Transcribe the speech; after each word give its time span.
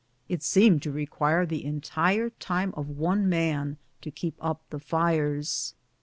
It 0.27 0.41
seemed 0.41 0.81
to 0.81 0.91
require 0.91 1.45
the 1.45 1.63
entire 1.63 2.31
time 2.31 2.73
of 2.75 2.89
one 2.89 3.29
man 3.29 3.77
to 4.01 4.09
keep 4.09 4.35
up 4.43 4.63
tlie 4.71 4.81
fires. 4.81 5.75